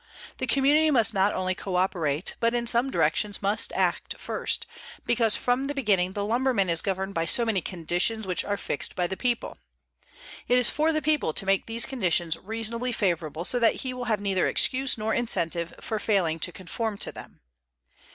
[0.39, 4.65] The community must not only coöperate, but in some directions must act first,
[5.05, 9.05] because from the beginning the lumberman is governed by many conditions which are fixed by
[9.05, 9.59] the people.
[10.47, 14.05] It is for the people to make these conditions reasonably favorable so that he will
[14.05, 17.41] have neither excuse nor incentive for failing to conform to them.